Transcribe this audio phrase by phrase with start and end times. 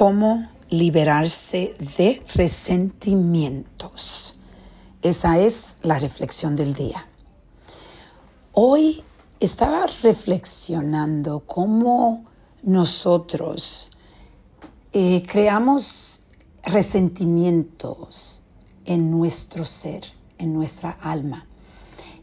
[0.00, 4.40] cómo liberarse de resentimientos.
[5.02, 7.06] Esa es la reflexión del día.
[8.54, 9.04] Hoy
[9.40, 12.24] estaba reflexionando cómo
[12.62, 13.90] nosotros
[14.94, 16.20] eh, creamos
[16.62, 18.40] resentimientos
[18.86, 20.04] en nuestro ser,
[20.38, 21.44] en nuestra alma.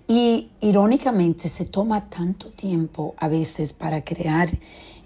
[0.08, 4.50] Y irónicamente se toma tanto tiempo a veces para crear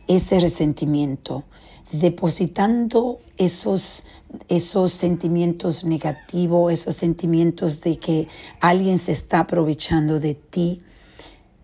[0.07, 1.43] ese resentimiento
[1.91, 4.03] depositando esos,
[4.47, 8.27] esos sentimientos negativos, esos sentimientos de que
[8.59, 10.81] alguien se está aprovechando de ti,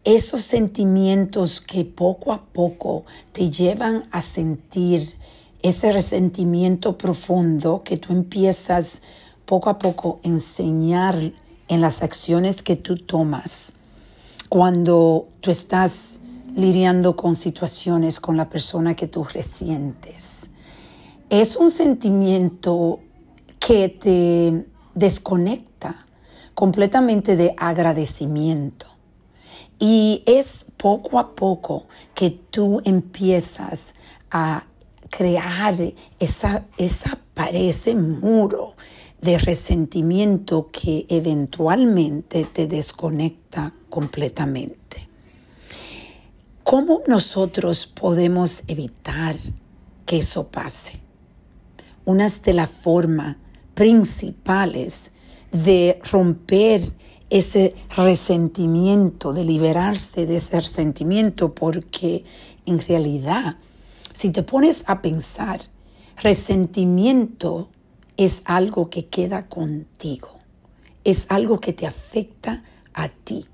[0.04, 5.14] esos sentimientos que poco a poco te llevan a sentir
[5.62, 9.02] ese resentimiento profundo que tú empiezas
[9.46, 11.34] poco a poco a enseñar
[11.68, 13.74] en las acciones que tú tomas.
[14.50, 16.20] Cuando tú estás
[16.58, 20.50] lidiando con situaciones con la persona que tú resientes.
[21.30, 23.00] Es un sentimiento
[23.60, 26.08] que te desconecta
[26.56, 28.88] completamente de agradecimiento.
[29.78, 33.94] Y es poco a poco que tú empiezas
[34.32, 34.66] a
[35.12, 35.76] crear
[36.20, 38.74] esa, esa pared, ese muro
[39.22, 44.87] de resentimiento que eventualmente te desconecta completamente.
[46.70, 49.38] ¿Cómo nosotros podemos evitar
[50.06, 51.00] que eso pase?
[52.04, 53.38] Una de las formas
[53.74, 55.14] principales
[55.54, 56.82] de romper
[57.30, 62.26] ese resentimiento, de liberarse de ese resentimiento, porque
[62.66, 63.56] en realidad,
[64.12, 65.62] si te pones a pensar,
[66.22, 67.70] resentimiento
[68.18, 70.32] es algo que queda contigo,
[71.06, 73.46] es algo que te afecta a ti.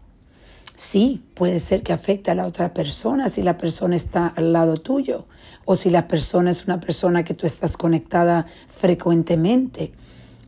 [0.94, 4.78] Sí, puede ser que afecte a la otra persona si la persona está al lado
[4.78, 5.26] tuyo
[5.66, 9.92] o si la persona es una persona que tú estás conectada frecuentemente.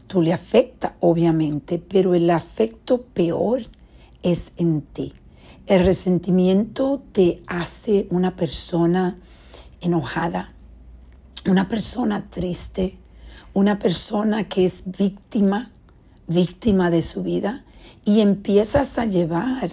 [0.05, 3.63] Tú le afecta, obviamente, pero el afecto peor
[4.21, 5.13] es en ti.
[5.65, 9.17] El resentimiento te hace una persona
[9.81, 10.53] enojada,
[11.47, 12.99] una persona triste,
[13.55, 15.71] una persona que es víctima,
[16.27, 17.65] víctima de su vida,
[18.07, 19.71] y empiezas a llevar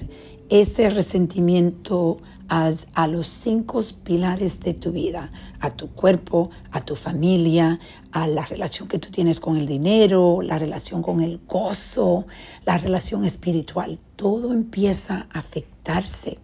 [0.53, 5.31] ese resentimiento a, los cinco pilares de tu vida,
[5.61, 7.81] a tu cuerpo, a tu familia,
[8.11, 12.27] a la relación que tú tienes con el dinero, la relación con el gozo,
[12.67, 13.99] la relación espiritual.
[14.17, 16.37] Todo empieza a afectarse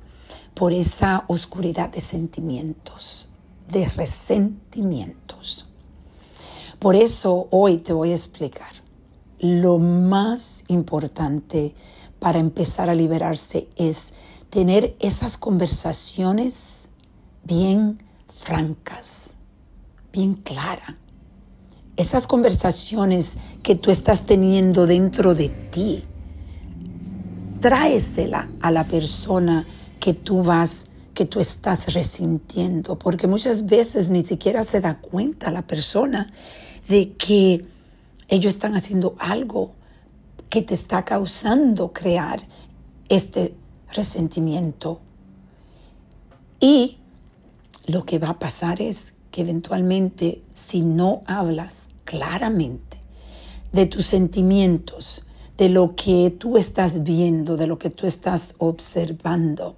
[0.54, 3.28] por esa oscuridad de sentimientos,
[3.70, 5.66] de resentimientos.
[6.78, 8.72] Por eso hoy te voy a explicar
[9.38, 11.74] lo más importante
[12.18, 14.12] para empezar a liberarse es
[14.50, 16.88] tener esas conversaciones
[17.44, 17.98] bien
[18.28, 19.34] francas,
[20.12, 20.94] bien claras.
[21.96, 26.04] Esas conversaciones que tú estás teniendo dentro de ti,
[27.60, 29.66] tráesela a la persona
[29.98, 35.50] que tú vas, que tú estás resintiendo, porque muchas veces ni siquiera se da cuenta
[35.50, 36.32] la persona
[36.88, 37.66] de que
[38.28, 39.72] ellos están haciendo algo
[40.48, 42.42] que te está causando crear
[43.08, 43.54] este
[43.92, 45.00] resentimiento.
[46.60, 46.98] Y
[47.86, 52.98] lo que va a pasar es que eventualmente si no hablas claramente
[53.72, 55.26] de tus sentimientos,
[55.56, 59.76] de lo que tú estás viendo, de lo que tú estás observando,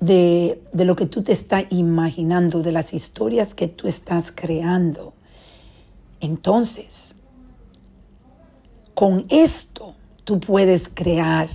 [0.00, 5.14] de, de, lo que tú te estás imaginando, de las historias que tú estás creando.
[6.20, 7.14] Entonces,
[8.94, 9.94] con esto
[10.24, 11.48] tú puedes crear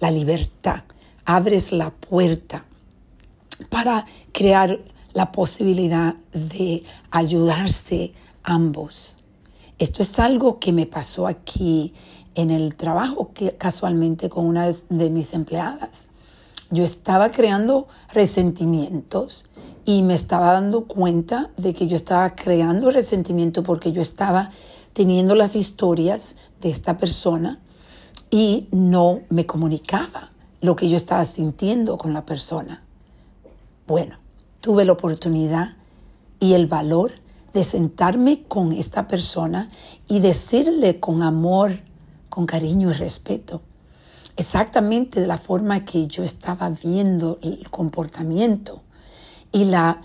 [0.00, 0.84] la libertad,
[1.24, 2.64] abres la puerta
[3.68, 4.80] para crear
[5.12, 8.12] la posibilidad de ayudarse
[8.44, 9.16] ambos.
[9.78, 11.92] Esto es algo que me pasó aquí
[12.34, 16.08] en el trabajo que casualmente con una de mis empleadas.
[16.70, 19.46] Yo estaba creando resentimientos
[19.84, 24.52] y me estaba dando cuenta de que yo estaba creando resentimiento porque yo estaba
[24.92, 27.60] teniendo las historias de esta persona
[28.30, 32.82] y no me comunicaba lo que yo estaba sintiendo con la persona.
[33.86, 34.18] Bueno,
[34.60, 35.76] tuve la oportunidad
[36.40, 37.12] y el valor
[37.52, 39.70] de sentarme con esta persona
[40.08, 41.80] y decirle con amor,
[42.28, 43.62] con cariño y respeto,
[44.36, 48.82] exactamente de la forma que yo estaba viendo el comportamiento
[49.52, 50.02] y la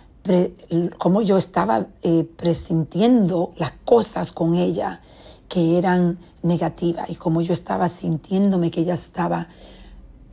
[0.97, 5.01] cómo yo estaba eh, presintiendo las cosas con ella
[5.49, 9.47] que eran negativas y cómo yo estaba sintiéndome que ella estaba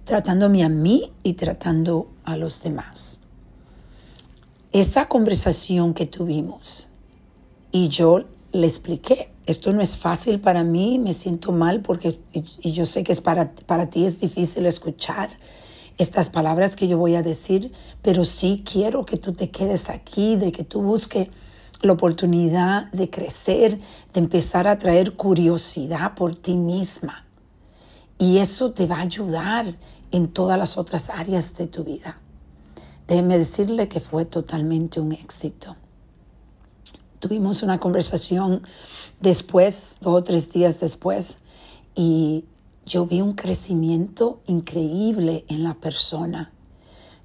[0.04, 3.20] tratándome a mí y tratando a los demás.
[4.72, 6.86] Esa conversación que tuvimos
[7.72, 12.72] Y yo le expliqué, esto no es fácil para mí, me siento mal porque y
[12.72, 15.30] yo sé que es para, para ti es difícil escuchar
[16.00, 20.34] estas palabras que yo voy a decir, pero sí quiero que tú te quedes aquí,
[20.34, 21.28] de que tú busques
[21.82, 23.78] la oportunidad de crecer,
[24.12, 27.26] de empezar a traer curiosidad por ti misma.
[28.18, 29.76] Y eso te va a ayudar
[30.10, 32.18] en todas las otras áreas de tu vida.
[33.08, 35.76] Déjeme decirle que fue totalmente un éxito.
[37.18, 38.62] Tuvimos una conversación
[39.20, 41.38] después, dos o tres días después,
[41.94, 42.44] y
[42.84, 46.52] yo vi un crecimiento increíble en la persona.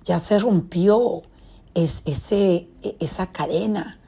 [0.05, 1.23] Ya se rompió
[1.73, 2.69] ese,
[2.99, 3.99] esa cadena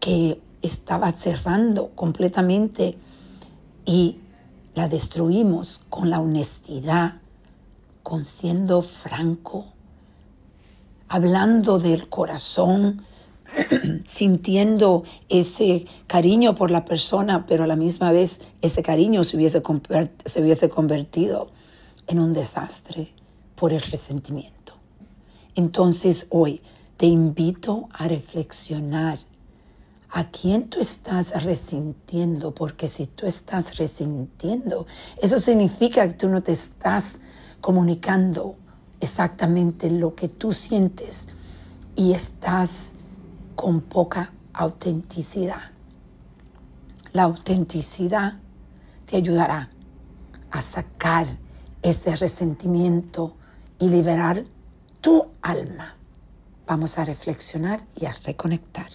[0.00, 2.96] que estaba cerrando completamente
[3.84, 4.16] y
[4.74, 7.20] la destruimos con la honestidad,
[8.02, 9.66] con siendo franco,
[11.08, 13.04] hablando del corazón,
[14.06, 19.62] sintiendo ese cariño por la persona, pero a la misma vez ese cariño se hubiese,
[20.24, 21.50] se hubiese convertido
[22.06, 23.12] en un desastre
[23.56, 24.74] por el resentimiento.
[25.56, 26.62] Entonces hoy
[26.96, 29.18] te invito a reflexionar
[30.12, 34.86] a quién tú estás resintiendo, porque si tú estás resintiendo,
[35.22, 37.20] eso significa que tú no te estás
[37.60, 38.56] comunicando
[39.00, 41.28] exactamente lo que tú sientes
[41.94, 42.92] y estás
[43.54, 45.70] con poca autenticidad.
[47.12, 48.40] La autenticidad
[49.06, 49.70] te ayudará
[50.50, 51.38] a sacar
[51.82, 53.36] ese resentimiento
[53.78, 54.44] y liberar
[55.00, 55.96] tu alma.
[56.66, 58.90] Vamos a reflexionar y a reconectar.